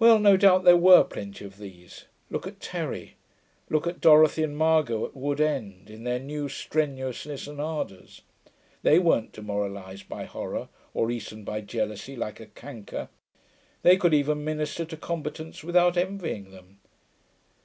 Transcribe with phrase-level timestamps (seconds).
[0.00, 2.06] Well, no doubt there were plenty of these.
[2.28, 3.14] Look at Terry.
[3.70, 8.22] Look at Dorothy and Margot at Wood End, in their new strenuousness and ardours.
[8.82, 13.08] They weren't demoralised by horror, or eaten by jealousy like a canker.
[13.82, 16.80] They could even minister to combatants without envying them....